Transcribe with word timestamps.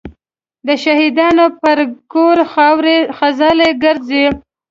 د 0.67 0.69
شهیدانو 0.83 1.45
به 1.51 1.55
پر 1.61 1.79
ګور 2.13 2.37
خاوري 2.51 2.97
خزلي 3.17 3.69
ګرځي 3.83 4.25